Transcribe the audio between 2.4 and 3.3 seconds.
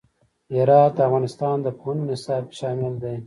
کې شامل دی.